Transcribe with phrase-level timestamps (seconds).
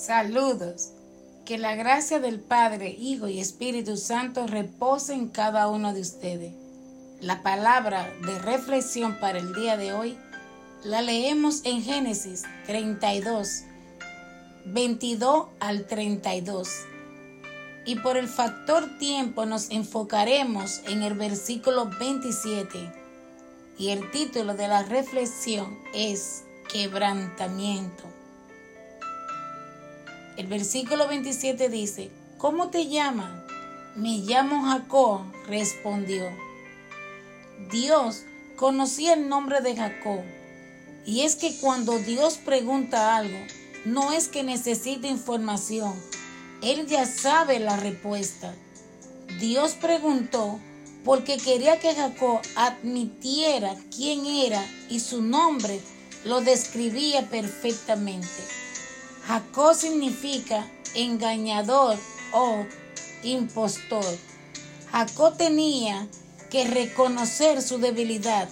[0.00, 0.92] Saludos.
[1.44, 6.54] Que la gracia del Padre, Hijo y Espíritu Santo repose en cada uno de ustedes.
[7.20, 10.16] La palabra de reflexión para el día de hoy
[10.84, 13.64] la leemos en Génesis 32,
[14.64, 16.70] 22 al 32.
[17.84, 22.90] Y por el factor tiempo nos enfocaremos en el versículo 27.
[23.76, 28.19] Y el título de la reflexión es Quebrantamiento.
[30.40, 33.30] El versículo 27 dice, ¿cómo te llamas?
[33.94, 36.30] Me llamo Jacob, respondió.
[37.70, 38.22] Dios
[38.56, 40.22] conocía el nombre de Jacob.
[41.04, 43.36] Y es que cuando Dios pregunta algo,
[43.84, 45.92] no es que necesite información,
[46.62, 48.54] Él ya sabe la respuesta.
[49.40, 50.58] Dios preguntó
[51.04, 55.82] porque quería que Jacob admitiera quién era y su nombre
[56.24, 58.59] lo describía perfectamente.
[59.26, 61.98] Jacob significa engañador
[62.32, 62.66] o
[63.22, 64.04] impostor.
[64.90, 66.08] Jacob tenía
[66.50, 68.48] que reconocer su debilidad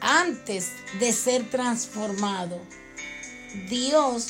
[0.00, 2.58] antes de ser transformado.
[3.68, 4.28] Dios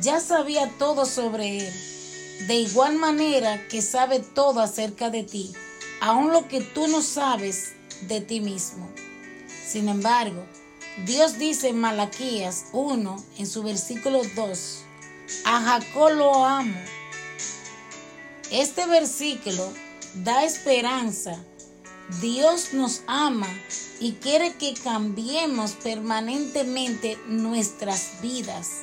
[0.00, 5.52] ya sabía todo sobre él, de igual manera que sabe todo acerca de ti,
[6.00, 8.90] aun lo que tú no sabes de ti mismo.
[9.66, 10.44] Sin embargo,
[11.06, 14.78] Dios dice en Malaquías 1, en su versículo 2,
[15.44, 16.76] a Jacob lo amo.
[18.50, 19.72] Este versículo
[20.14, 21.36] da esperanza.
[22.20, 23.48] Dios nos ama
[24.00, 28.82] y quiere que cambiemos permanentemente nuestras vidas.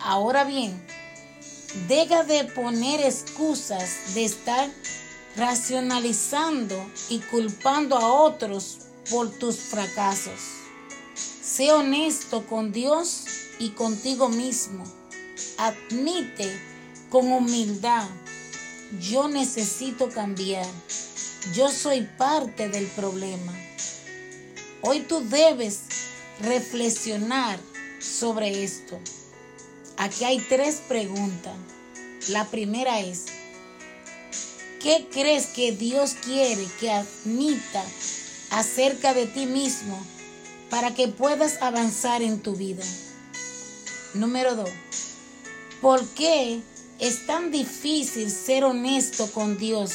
[0.00, 0.82] Ahora bien,
[1.88, 4.70] deja de poner excusas, de estar
[5.36, 6.74] racionalizando
[7.10, 8.78] y culpando a otros
[9.10, 10.40] por tus fracasos.
[11.14, 13.24] Sé honesto con Dios
[13.58, 14.84] y contigo mismo
[15.66, 16.60] admite
[17.08, 18.08] con humildad,
[19.00, 20.66] yo necesito cambiar,
[21.54, 23.52] yo soy parte del problema.
[24.80, 25.80] Hoy tú debes
[26.40, 27.58] reflexionar
[28.00, 28.98] sobre esto.
[29.96, 31.54] Aquí hay tres preguntas.
[32.28, 33.26] La primera es,
[34.80, 37.84] ¿qué crees que Dios quiere que admita
[38.50, 40.00] acerca de ti mismo
[40.70, 42.84] para que puedas avanzar en tu vida?
[44.14, 44.70] Número dos,
[45.82, 46.62] ¿Por qué
[47.00, 49.92] es tan difícil ser honesto con Dios,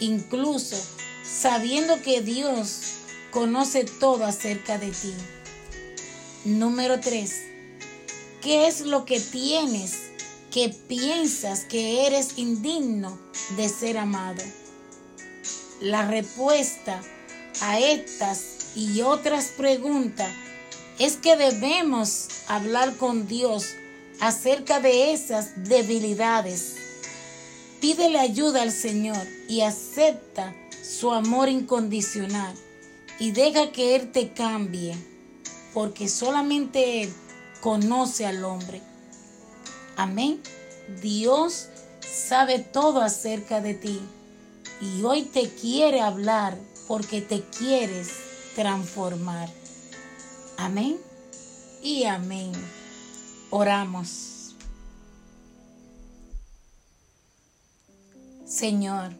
[0.00, 0.76] incluso
[1.22, 2.80] sabiendo que Dios
[3.30, 5.14] conoce todo acerca de ti?
[6.44, 7.32] Número 3.
[8.42, 9.98] ¿Qué es lo que tienes
[10.50, 13.16] que piensas que eres indigno
[13.56, 14.42] de ser amado?
[15.80, 17.00] La respuesta
[17.60, 20.32] a estas y otras preguntas
[20.98, 23.76] es que debemos hablar con Dios
[24.20, 26.76] acerca de esas debilidades.
[27.80, 32.54] Pídele ayuda al Señor y acepta su amor incondicional
[33.18, 34.96] y deja que Él te cambie,
[35.72, 37.12] porque solamente Él
[37.60, 38.82] conoce al hombre.
[39.96, 40.40] Amén.
[41.02, 41.68] Dios
[42.00, 44.00] sabe todo acerca de ti
[44.80, 46.56] y hoy te quiere hablar
[46.88, 48.08] porque te quieres
[48.54, 49.48] transformar.
[50.56, 50.98] Amén
[51.82, 52.52] y amén.
[53.52, 54.54] Oramos.
[58.46, 59.12] Señor,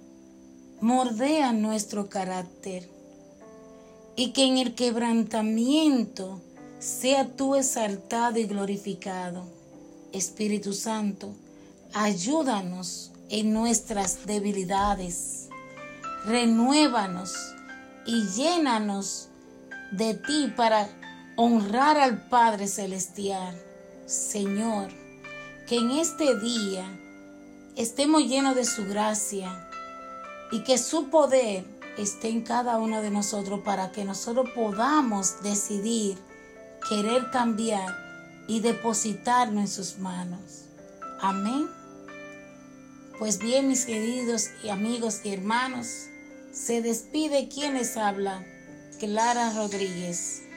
[0.81, 2.89] mordea nuestro carácter
[4.15, 6.41] y que en el quebrantamiento
[6.79, 9.43] sea tú exaltado y glorificado.
[10.13, 11.35] Espíritu Santo,
[11.93, 15.49] ayúdanos en nuestras debilidades,
[16.25, 17.35] renuévanos
[18.07, 19.29] y llénanos
[19.91, 20.89] de ti para
[21.37, 23.70] honrar al Padre Celestial
[24.11, 24.89] Señor,
[25.69, 26.85] que en este día
[27.77, 29.71] estemos llenos de su gracia
[30.51, 31.65] y que su poder
[31.97, 36.19] esté en cada uno de nosotros para que nosotros podamos decidir
[36.89, 37.87] querer cambiar
[38.49, 40.65] y depositarnos en sus manos.
[41.21, 41.69] Amén.
[43.17, 45.87] Pues bien, mis queridos y amigos y hermanos,
[46.53, 48.45] se despide quien les habla,
[48.99, 50.50] Clara Rodríguez.